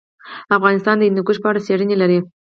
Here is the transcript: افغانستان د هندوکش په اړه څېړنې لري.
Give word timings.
افغانستان 0.57 0.95
د 0.97 1.03
هندوکش 1.07 1.37
په 1.41 1.47
اړه 1.51 1.63
څېړنې 1.67 1.95
لري. 2.01 2.19